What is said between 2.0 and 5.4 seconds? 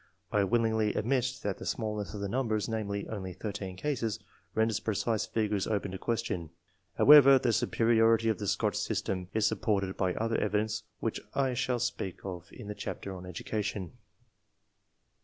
of the numbers, namely, only 13 cases, renders precise